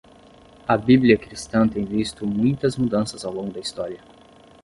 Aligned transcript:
A 0.67 0.75
bíblia 0.77 1.15
cristã 1.15 1.67
tem 1.67 1.85
visto 1.85 2.25
muitas 2.25 2.75
mudanças 2.75 3.23
ao 3.23 3.31
longo 3.31 3.53
da 3.53 3.59
história. 3.59 4.03